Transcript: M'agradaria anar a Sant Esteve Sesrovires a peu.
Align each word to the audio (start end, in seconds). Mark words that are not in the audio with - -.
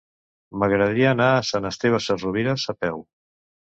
M'agradaria 0.61 1.13
anar 1.17 1.29
a 1.35 1.45
Sant 1.51 1.71
Esteve 1.73 2.03
Sesrovires 2.09 2.69
a 2.77 2.81
peu. 2.85 3.09